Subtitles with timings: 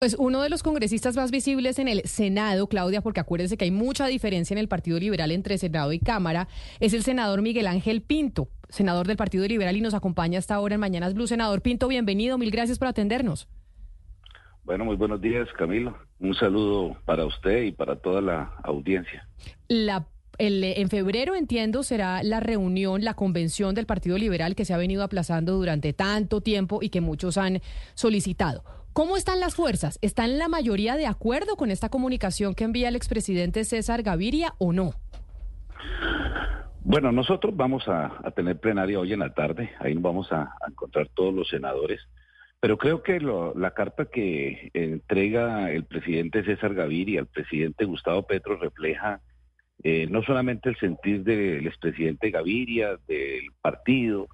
[0.00, 3.72] Pues uno de los congresistas más visibles en el Senado, Claudia, porque acuérdense que hay
[3.72, 6.46] mucha diferencia en el Partido Liberal entre Senado y Cámara,
[6.78, 10.76] es el senador Miguel Ángel Pinto, senador del Partido Liberal y nos acompaña hasta ahora
[10.76, 11.26] en Mañanas Blue.
[11.26, 13.48] Senador Pinto, bienvenido, mil gracias por atendernos.
[14.62, 15.98] Bueno, muy buenos días, Camilo.
[16.20, 19.26] Un saludo para usted y para toda la audiencia.
[19.66, 20.06] La
[20.40, 25.02] en febrero, entiendo, será la reunión, la convención del Partido Liberal que se ha venido
[25.02, 27.60] aplazando durante tanto tiempo y que muchos han
[27.94, 28.62] solicitado.
[28.98, 29.96] ¿Cómo están las fuerzas?
[30.02, 34.72] ¿Están la mayoría de acuerdo con esta comunicación que envía el expresidente César Gaviria o
[34.72, 34.90] no?
[36.80, 41.32] Bueno, nosotros vamos a, tener plenaria hoy en la tarde, ahí vamos a, encontrar todos
[41.32, 42.00] los senadores,
[42.58, 48.56] pero creo que la carta que entrega el presidente César Gaviria al presidente Gustavo Petro
[48.56, 49.20] refleja
[49.84, 54.26] eh, no solamente el sentir del expresidente Gaviria, del partido,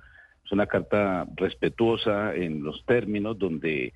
[0.43, 3.93] es una carta respetuosa en los términos donde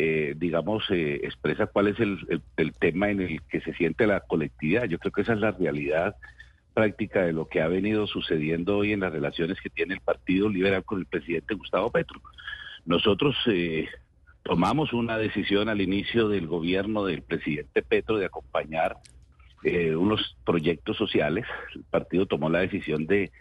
[0.00, 4.84] eh, digamos, eh, expresa cuál es el, tema en el que se siente la colectividad.
[4.84, 6.14] Yo creo que esa es la realidad
[6.72, 10.48] práctica de lo que ha venido sucediendo hoy en las relaciones que tiene el Partido
[10.48, 12.20] Liberal con el presidente Gustavo Petro.
[12.84, 13.88] Nosotros eh,
[14.44, 18.98] tomamos una decisión al inicio del gobierno del presidente Petro de acompañar
[19.96, 21.44] unos proyectos sociales.
[21.74, 23.32] El partido tomó la decisión de,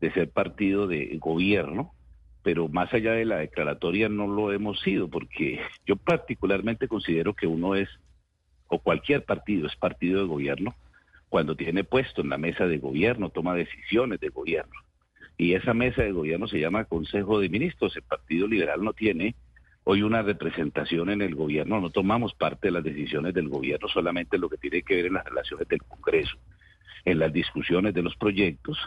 [0.00, 1.92] de ser partido de gobierno
[2.44, 7.48] pero más allá de la declaratoria no lo hemos sido, porque yo particularmente considero que
[7.48, 7.88] uno es,
[8.68, 10.76] o cualquier partido es partido de gobierno,
[11.28, 14.74] cuando tiene puesto en la mesa de gobierno, toma decisiones de gobierno.
[15.36, 17.96] Y esa mesa de gobierno se llama Consejo de Ministros.
[17.96, 19.34] El Partido Liberal no tiene
[19.82, 24.38] hoy una representación en el gobierno, no tomamos parte de las decisiones del gobierno, solamente
[24.38, 26.36] lo que tiene que ver en las relaciones del Congreso,
[27.04, 28.78] en las discusiones de los proyectos,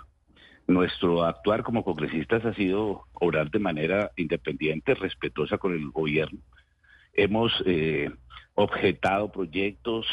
[0.68, 6.40] nuestro actuar como congresistas ha sido obrar de manera independiente, respetuosa con el gobierno.
[7.14, 8.12] Hemos eh,
[8.54, 10.06] objetado proyectos,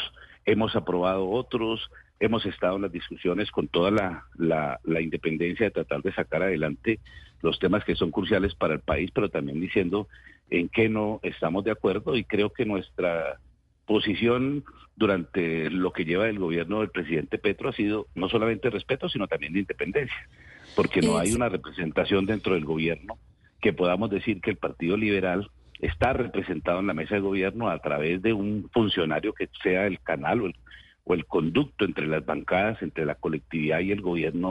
[0.45, 1.89] hemos aprobado otros,
[2.19, 6.99] hemos estado en las discusiones con toda la, la, independencia de tratar de sacar adelante
[7.41, 10.07] los temas que son cruciales para el país, pero también diciendo
[10.49, 13.39] en qué no estamos de acuerdo y creo que nuestra
[13.85, 14.63] posición
[14.95, 19.27] durante lo que lleva el gobierno del presidente Petro ha sido no solamente respeto, sino
[19.27, 20.27] también de independencia,
[20.75, 23.17] porque no hay una representación dentro del gobierno
[23.61, 25.49] que podamos decir que el Partido Liberal
[25.79, 29.99] está representado en la mesa de gobierno a través de un funcionario que sea el
[30.01, 30.55] canal o el,
[31.03, 34.49] o el conducto entre las bancadas, entre la colectividad y el gobierno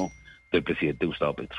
[0.53, 1.59] del presidente Gustavo Petro.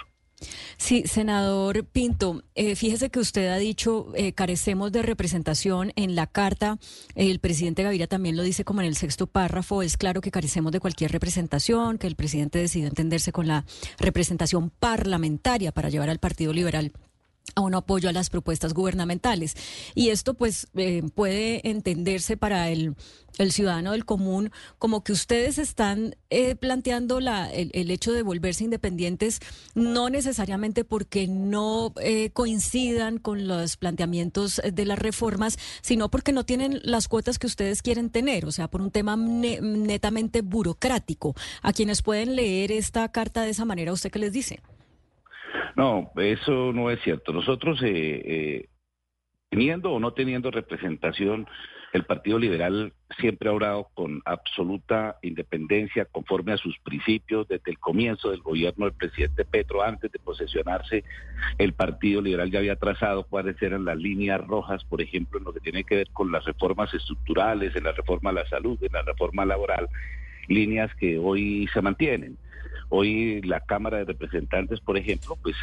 [0.77, 6.27] Sí, senador Pinto, eh, fíjese que usted ha dicho eh, carecemos de representación en la
[6.27, 6.77] carta.
[7.15, 9.81] El presidente Gaviria también lo dice como en el sexto párrafo.
[9.81, 13.65] Es claro que carecemos de cualquier representación, que el presidente decidió entenderse con la
[13.97, 16.91] representación parlamentaria para llevar al Partido Liberal
[17.53, 19.55] a un apoyo a las propuestas gubernamentales.
[19.93, 22.95] Y esto pues eh, puede entenderse para el,
[23.49, 29.41] ciudadano del común como que ustedes están eh, planteando la, el, hecho de volverse independientes
[29.73, 36.45] no necesariamente porque no eh, coincidan con los planteamientos de las reformas, sino porque no
[36.45, 41.35] tienen las cuotas que ustedes quieren tener, o sea, por un tema netamente burocrático.
[41.61, 44.61] A quienes pueden leer esta carta de esa manera, ¿usted qué les dice?
[45.77, 47.33] No, eso no es cierto.
[47.33, 48.69] Nosotros, eh, eh,
[49.49, 51.47] teniendo o no teniendo representación,
[51.93, 57.79] el Partido Liberal siempre ha orado con absoluta independencia, conforme a sus principios, desde el
[57.79, 61.05] comienzo del gobierno del presidente Petro, antes de posesionarse,
[61.57, 65.53] el Partido Liberal ya había trazado cuáles eran las líneas rojas, por ejemplo, en lo
[65.53, 68.91] que tiene que ver con las reformas estructurales, en la reforma a la salud, en
[68.91, 69.87] la reforma laboral,
[70.47, 72.37] líneas que hoy se mantienen.
[72.89, 75.55] Hoy la Cámara de Representantes, por ejemplo, pues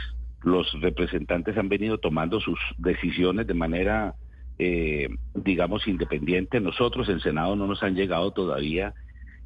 [0.43, 4.15] los representantes han venido tomando sus decisiones de manera,
[4.59, 6.61] eh, digamos, independiente.
[6.61, 8.95] Nosotros en Senado no nos han llegado todavía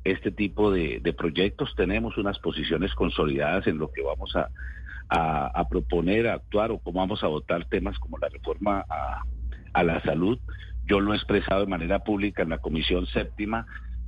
[0.05, 1.75] este tipo de, proyectos.
[1.77, 4.49] Tenemos unas posiciones consolidadas en lo que vamos a,
[5.69, 8.85] proponer, a actuar o cómo vamos a votar temas como la reforma
[9.75, 10.39] a, la salud.
[10.87, 13.67] Yo lo he expresado de manera pública en la Comisión Séptima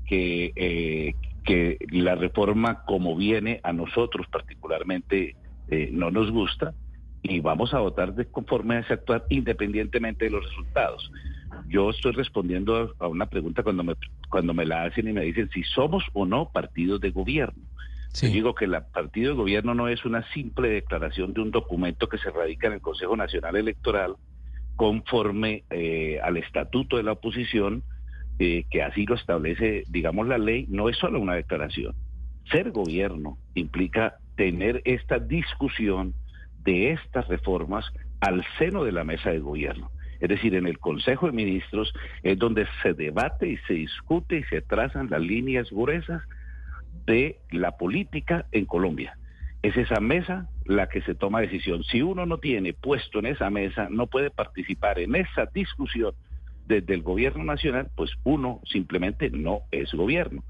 [0.08, 1.14] que, eh,
[1.44, 5.37] que la reforma como viene a nosotros particularmente
[5.69, 6.75] eh, no nos gusta
[7.22, 11.10] y vamos a votar de conforme a ese actuar independientemente de los resultados.
[11.69, 13.94] Yo estoy respondiendo a una pregunta cuando me,
[14.31, 17.62] cuando me la hacen y me dicen si somos o no partidos de gobierno.
[18.14, 22.08] Yo digo que el partido de gobierno no es una simple declaración de un documento
[22.08, 24.16] que se radica en el Consejo Nacional Electoral
[24.76, 27.82] conforme eh, al estatuto de la oposición
[28.38, 31.94] eh, que así lo establece, digamos, la ley, no es solo una declaración.
[32.50, 36.14] Ser gobierno implica tener esta discusión
[36.62, 37.85] de estas reformas
[38.20, 39.90] al seno de la mesa de gobierno.
[40.20, 41.93] Es decir, en el Consejo de Ministros
[42.23, 46.23] es donde se debate y se discute y se trazan las líneas gruesas
[47.06, 49.17] de la política en Colombia.
[49.62, 51.82] Es esa mesa la que se toma decisión.
[51.84, 56.14] Si uno no tiene puesto en esa mesa, no puede participar en esa discusión
[56.69, 60.44] desde el gobierno nacional, pues uno simplemente no es gobierno.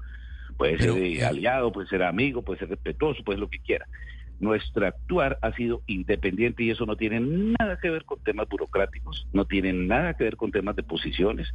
[0.57, 3.87] Puede ser aliado, puede ser amigo, puede ser respetuoso, puede ser lo que quiera.
[4.41, 9.25] Nuestro actuar ha sido independiente y eso no tiene nada que ver con temas burocráticos,
[9.33, 11.47] no tiene nada que ver con temas de posiciones.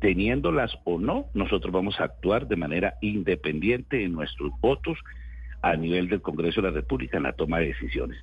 [0.00, 4.98] Teniéndolas o no, nosotros vamos a actuar de manera independiente en nuestros votos
[5.62, 8.18] a nivel del Congreso de la República en la toma de decisiones.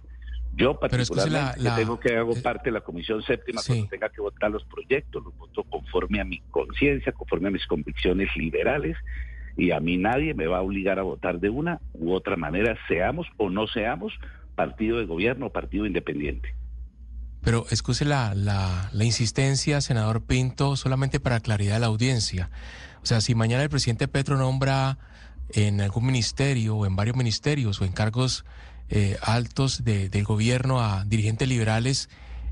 [0.56, 4.52] Yo particularmente tengo que hago eh, parte de la Comisión Séptima cuando tenga que votar
[4.52, 8.98] los proyectos, los voto conforme a mi conciencia, conforme a mis convicciones liberales
[9.60, 12.78] y a mí nadie me va a obligar a votar de una u otra manera,
[12.88, 14.14] seamos o no seamos
[14.56, 16.56] partido de gobierno o partido independiente.
[17.42, 22.50] Pero excuse la, la, la, insistencia, senador Pinto, solamente para claridad de la audiencia.
[23.02, 24.98] O sea, si mañana el presidente Petro nombra
[25.52, 28.46] en algún ministerio o en varios ministerios o en cargos
[28.90, 32.10] eh, altos de, del gobierno a dirigentes liberales,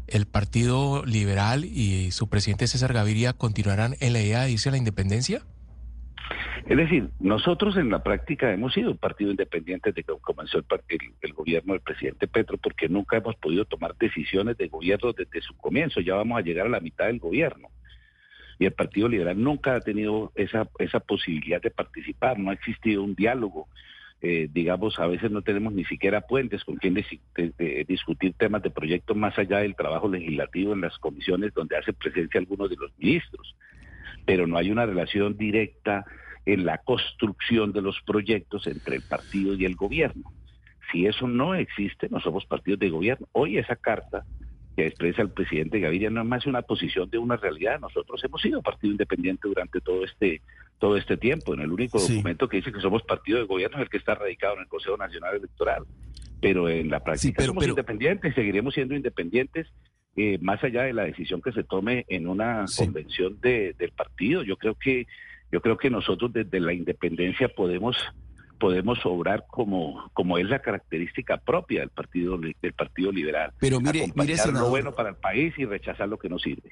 [0.08, 4.72] el Partido Liberal y su presidente César Gaviria continuarán en la idea de irse a
[4.72, 5.42] la independencia?
[6.68, 10.66] Es decir, nosotros en la práctica hemos sido un partido independiente desde que comenzó el,
[11.22, 15.56] el, gobierno del presidente Petro, porque nunca hemos podido tomar decisiones de gobierno desde su
[15.56, 16.02] comienzo.
[16.02, 17.70] Ya vamos a llegar a la mitad del gobierno.
[18.60, 23.02] Y el Partido Liberal nunca ha tenido esa, esa posibilidad de participar, no ha existido
[23.02, 23.70] un diálogo.
[24.22, 26.96] Eh, digamos, a veces no tenemos ni siquiera puentes con quien
[27.88, 32.40] discutir temas de proyectos más allá del trabajo legislativo en las comisiones donde hace presencia
[32.40, 33.56] algunos de los ministros.
[34.26, 36.06] Pero no hay una relación directa
[36.46, 40.32] en la construcción de los proyectos entre el partido y el gobierno.
[40.92, 43.28] Si eso no existe, no somos partidos de gobierno.
[43.34, 44.24] Hoy esa carta
[44.78, 47.80] que expresa el presidente Gaviria no es más una posición de una realidad.
[47.80, 50.42] Nosotros hemos sido partido independiente durante todo este
[50.78, 51.56] todo este tiempo.
[51.56, 54.14] En el único documento que dice que somos partido de gobierno es el que está
[54.14, 55.84] radicado en el Consejo Nacional Electoral.
[56.40, 59.66] Pero en la práctica somos independientes, seguiremos siendo independientes
[60.16, 64.44] eh, más allá de la decisión que se tome en una convención de, del partido.
[64.44, 65.08] Yo creo que
[65.52, 67.98] yo creo que nosotros desde la independencia podemos
[68.58, 73.54] podemos obrar como como es la característica propia del partido del partido liberal.
[73.60, 76.72] Pero mire, mire lo bueno para el país y rechazar lo que no sirve.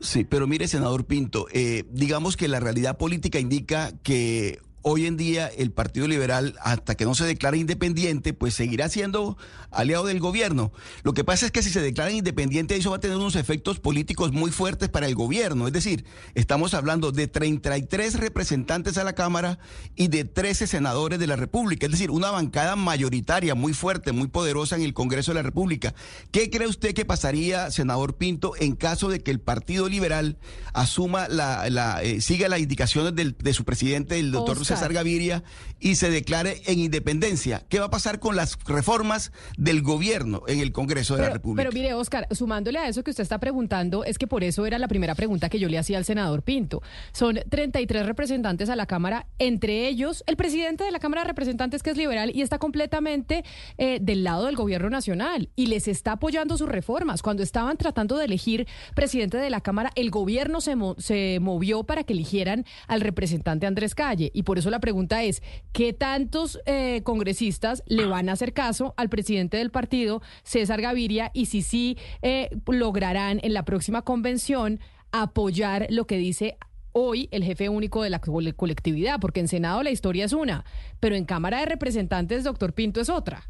[0.00, 5.16] Sí, pero mire, senador Pinto, eh, digamos que la realidad política indica que hoy en
[5.16, 9.36] día el Partido Liberal, hasta que no se declare independiente, pues seguirá siendo
[9.70, 10.72] aliado del gobierno.
[11.02, 13.78] Lo que pasa es que si se declara independiente, eso va a tener unos efectos
[13.78, 15.66] políticos muy fuertes para el gobierno.
[15.66, 16.04] Es decir,
[16.34, 19.58] estamos hablando de 33 representantes a la Cámara
[19.96, 21.86] y de 13 senadores de la República.
[21.86, 25.94] Es decir, una bancada mayoritaria muy fuerte, muy poderosa en el Congreso de la República.
[26.30, 30.38] ¿Qué cree usted que pasaría, senador Pinto, en caso de que el Partido Liberal
[30.72, 35.42] asuma la, la eh, siga las indicaciones de su presidente, el doctor César Gaviria
[35.78, 37.64] y se declare en independencia.
[37.68, 41.68] ¿Qué va a pasar con las reformas del gobierno en el Congreso de la República?
[41.68, 44.78] Pero mire, Oscar, sumándole a eso que usted está preguntando, es que por eso era
[44.78, 46.82] la primera pregunta que yo le hacía al senador Pinto.
[47.12, 51.82] Son 33 representantes a la Cámara, entre ellos el presidente de la Cámara de Representantes,
[51.82, 53.44] que es liberal y está completamente
[53.78, 57.22] eh, del lado del gobierno nacional y les está apoyando sus reformas.
[57.22, 62.04] Cuando estaban tratando de elegir presidente de la Cámara, el gobierno se, se movió para
[62.04, 67.02] que eligieran al representante Andrés Calle y por eso la pregunta es, ¿qué tantos eh,
[67.02, 71.98] congresistas le van a hacer caso al presidente del partido, César Gaviria, y si sí
[72.22, 74.78] eh, lograrán en la próxima convención
[75.12, 76.56] apoyar lo que dice
[76.92, 80.64] hoy el jefe único de la colectividad, porque en Senado la historia es una,
[81.00, 83.42] pero en Cámara de Representantes, doctor Pinto, es otra.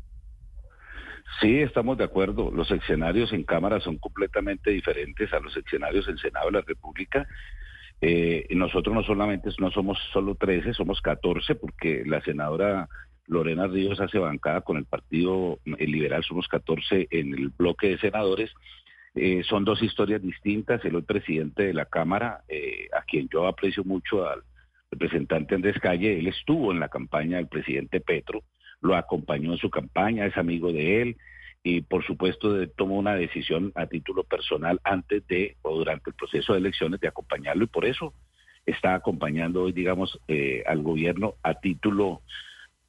[1.41, 2.51] Sí, estamos de acuerdo.
[2.51, 7.27] Los escenarios en Cámara son completamente diferentes a los escenarios en Senado de la República.
[8.01, 12.89] Eh, nosotros no solamente no somos solo 13, somos 14 porque la senadora
[13.27, 18.51] Lorena Ríos hace bancada con el Partido Liberal, somos 14 en el bloque de senadores.
[19.15, 20.85] Eh, son dos historias distintas.
[20.85, 24.43] El hoy presidente de la Cámara, eh, a quien yo aprecio mucho al
[24.91, 28.43] representante Andrés Calle, él estuvo en la campaña del presidente Petro,
[28.81, 31.17] lo acompañó en su campaña, es amigo de él,
[31.63, 36.53] y por supuesto tomó una decisión a título personal antes de o durante el proceso
[36.53, 38.15] de elecciones de acompañarlo y por eso
[38.67, 42.23] está acompañando hoy, digamos, eh, al gobierno a título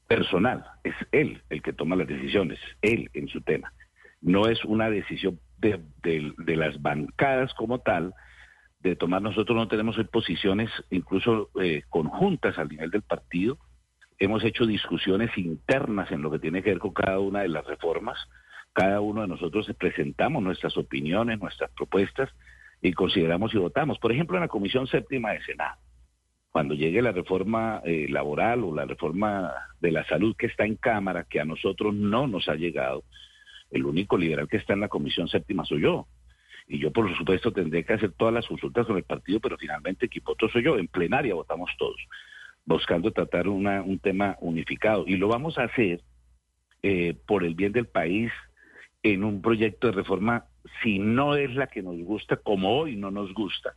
[0.07, 0.65] personal.
[0.83, 3.73] Es él el que toma las decisiones, él en su tema.
[4.21, 8.13] No es una decisión de, de las bancadas como tal,
[8.79, 13.57] de tomar, nosotros no tenemos posiciones incluso eh, conjuntas al nivel del partido.
[14.17, 17.65] Hemos hecho discusiones internas en lo que tiene que ver con cada una de las
[17.65, 18.17] reformas
[18.73, 22.29] cada uno de nosotros presentamos nuestras opiniones, nuestras propuestas
[22.81, 23.99] y consideramos y votamos.
[23.99, 25.77] Por ejemplo, en la Comisión Séptima de Senado,
[26.51, 30.75] cuando llegue la reforma eh, laboral o la reforma de la salud que está en
[30.75, 33.03] Cámara, que a nosotros no nos ha llegado,
[33.71, 36.07] el único liberal que está en la Comisión Séptima soy yo.
[36.67, 40.09] Y yo, por supuesto, tendré que hacer todas las consultas con el partido, pero finalmente
[40.25, 40.77] otro soy yo.
[40.77, 41.97] En plenaria votamos todos,
[42.65, 45.05] buscando tratar una, un tema unificado.
[45.07, 46.01] Y lo vamos a hacer
[46.83, 48.31] eh, por el bien del país
[49.03, 50.45] en un proyecto de reforma,
[50.83, 53.75] si no es la que nos gusta, como hoy no nos gusta,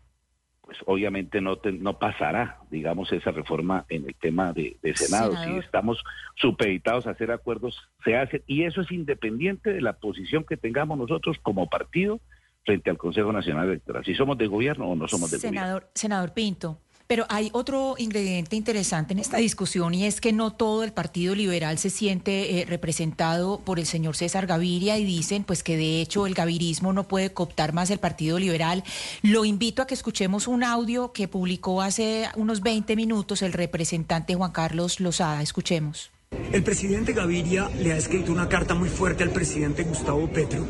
[0.61, 5.37] pues obviamente no, no pasará, digamos, esa reforma en el tema de, Senado.
[5.45, 6.02] Si estamos
[6.37, 8.43] supeditados a hacer acuerdos, se hace.
[8.47, 12.21] Y eso es independiente de la posición que tengamos nosotros como partido
[12.64, 14.04] frente al Consejo Nacional Electoral.
[14.07, 15.81] Si somos de gobierno o no somos de gobierno.
[15.95, 16.78] Senador Pinto.
[17.06, 21.34] Pero hay otro ingrediente interesante en esta discusión y es que no todo el Partido
[21.34, 26.00] Liberal se siente eh, representado por el señor César Gaviria y dicen pues que de
[26.00, 28.84] hecho el gavirismo no puede cooptar más el Partido Liberal.
[29.23, 34.34] Lo invito a que escuchemos un audio que publicó hace unos 20 minutos el representante
[34.34, 35.42] Juan Carlos Lozada.
[35.42, 36.11] Escuchemos.
[36.52, 40.66] El presidente Gaviria le ha escrito una carta muy fuerte al presidente Gustavo Petro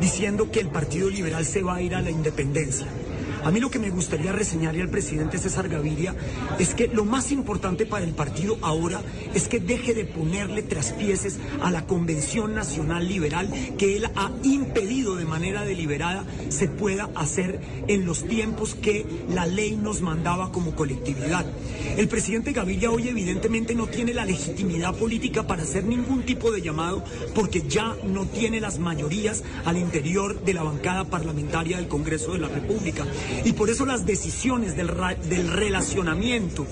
[0.00, 2.86] diciendo que el Partido Liberal se va a ir a la independencia
[3.46, 6.16] a mí lo que me gustaría reseñarle al presidente César Gaviria
[6.58, 9.00] es que lo más importante para el partido ahora
[9.34, 13.48] es que deje de ponerle traspieces a la Convención Nacional Liberal
[13.78, 19.46] que él ha impedido de manera deliberada se pueda hacer en los tiempos que la
[19.46, 21.46] ley nos mandaba como colectividad.
[21.96, 26.62] El presidente Gaviria hoy evidentemente no tiene la legitimidad política para hacer ningún tipo de
[26.62, 32.32] llamado porque ya no tiene las mayorías al interior de la bancada parlamentaria del Congreso
[32.32, 33.06] de la República.
[33.44, 34.90] Y por eso las decisiones del,
[35.28, 36.66] del relacionamiento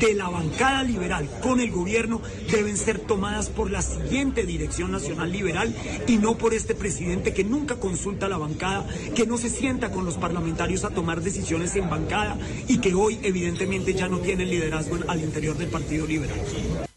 [0.00, 5.32] de la bancada liberal con el gobierno deben ser tomadas por la siguiente Dirección Nacional
[5.32, 5.74] Liberal
[6.06, 9.90] y no por este presidente que nunca consulta a la bancada, que no se sienta
[9.90, 14.44] con los parlamentarios a tomar decisiones en bancada y que hoy evidentemente ya no tiene
[14.44, 16.89] liderazgo al interior del Partido Liberal.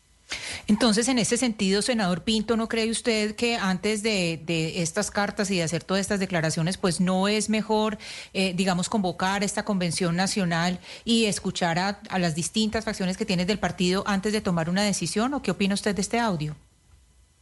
[0.67, 4.41] Entonces, en ese sentido, senador Pinto, ¿no cree usted que antes de,
[4.81, 7.97] estas cartas y de hacer todas estas declaraciones, pues no es mejor,
[8.33, 13.59] eh, digamos, convocar esta convención nacional y escuchar a, las distintas facciones que tiene del
[13.59, 15.33] partido antes de tomar una decisión?
[15.33, 16.55] ¿O qué opina usted de este audio?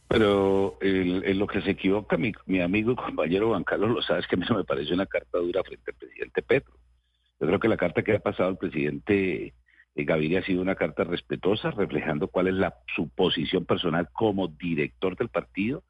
[0.08, 4.26] Pero en lo que se equivoca mi, mi, amigo y compañero Juan Carlos lo sabes
[4.26, 6.74] que a mí no me parece una carta dura frente al presidente Petro.
[7.40, 9.54] Yo creo que la carta que ha pasado el presidente
[9.94, 15.16] Gaviria ha sido una carta respetuosa, reflejando cuál es la, su posición personal como director
[15.16, 15.84] del partido.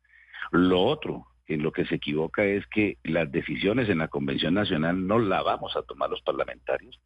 [0.50, 5.06] Lo otro, en lo que se equivoca es que las decisiones en la Convención Nacional
[5.06, 6.98] no la vamos a tomar los parlamentarios.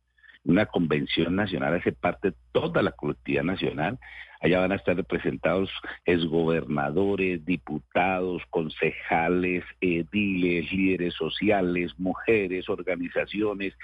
[0.44, 3.98] Una convención nacional hace parte de toda la colectividad nacional.
[4.40, 5.70] Allá van a estar representados
[6.04, 13.76] exgobernadores, diputados, concejales, ediles, líderes sociales, mujeres, organizaciones,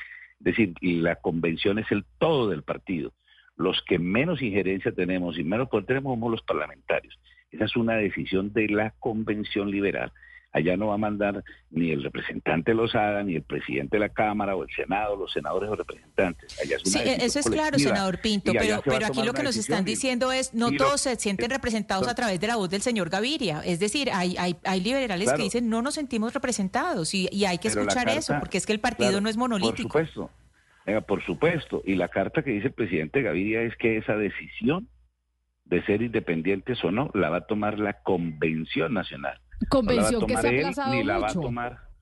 [0.45, 3.13] es decir, la convención es el todo del partido.
[3.57, 7.17] Los que menos injerencia tenemos y menos poder tenemos somos los parlamentarios.
[7.53, 10.11] Esa es una decisión de la convención liberal.
[10.53, 14.55] Allá no va a mandar ni el representante Lozada, ni el presidente de la Cámara
[14.55, 16.59] o el Senado, los senadores o representantes.
[16.61, 19.85] Allá es sí, eso es claro, senador Pinto, pero, pero aquí lo que nos están
[19.85, 23.63] diciendo es, no todos se sienten representados a través de la voz del señor Gaviria.
[23.65, 27.59] Es decir, hay, hay, hay liberales que dicen, no nos sentimos representados y, y hay
[27.59, 29.89] que escuchar eso, porque es que el partido no es monolítico.
[29.89, 30.31] Por supuesto,
[31.07, 31.83] por supuesto.
[31.87, 34.89] Y la carta que dice el presidente Gaviria es que esa decisión
[35.65, 39.41] de ser independientes o no la va a tomar la Convención Nacional.
[39.69, 41.51] Convención que se ha aplazado mucho.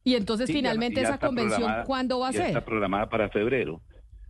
[0.05, 2.47] y entonces finalmente esa convención, ¿cuándo va a ser?
[2.47, 3.81] Está programada para febrero.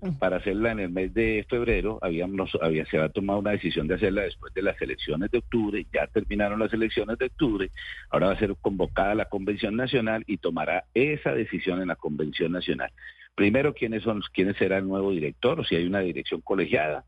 [0.02, 0.12] Mm.
[0.12, 3.96] Para hacerla en el mes de febrero, habíamos, había, se había tomado una decisión de
[3.96, 7.70] hacerla después de las elecciones de octubre, ya terminaron las elecciones de octubre,
[8.08, 12.52] ahora va a ser convocada la Convención Nacional y tomará esa decisión en la Convención
[12.52, 12.90] Nacional.
[13.34, 17.04] Primero, quiénes son, quiénes será el nuevo director, o si hay una dirección colegiada,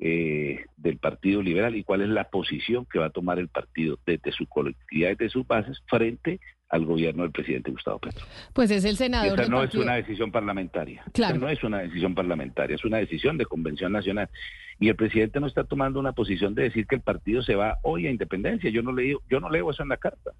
[0.00, 3.98] eh, del Partido Liberal y cuál es la posición que va a tomar el partido
[4.04, 8.26] desde su colectividad, desde sus bases, frente al gobierno del presidente Gustavo Petro.
[8.52, 9.40] Pues es el senador.
[9.40, 11.04] Esa no es una decisión parlamentaria.
[11.12, 11.38] Claro.
[11.38, 14.28] no es una decisión parlamentaria, es una decisión de convención nacional.
[14.80, 17.78] Y el presidente no está tomando una posición de decir que el partido se va
[17.82, 18.70] hoy a independencia.
[18.70, 20.32] Yo no leo, yo no leo eso en la carta.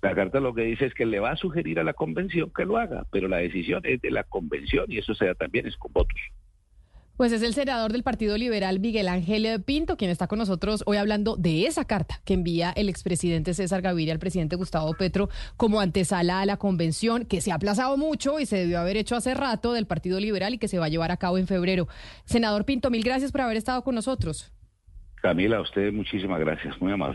[0.00, 2.64] La carta lo que dice es que le va a sugerir a la convención que
[2.64, 5.76] lo haga, pero la decisión es de la convención y eso se da también es
[5.76, 6.20] con votos.
[7.16, 10.96] Pues es el senador del Partido Liberal, Miguel Ángel Pinto, quien está con nosotros hoy
[10.96, 15.78] hablando de esa carta que envía el expresidente César Gaviria al presidente Gustavo Petro como
[15.78, 19.32] antesala a la convención, que se ha aplazado mucho y se debió haber hecho hace
[19.32, 21.86] rato del Partido Liberal y que se va a llevar a cabo en febrero.
[22.24, 24.52] Senador Pinto, mil gracias por haber estado con nosotros.
[25.22, 27.12] Camila, a usted muchísimas gracias, muy amable.